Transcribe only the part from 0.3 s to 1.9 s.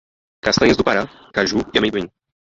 Castanhas do Pará, Caju e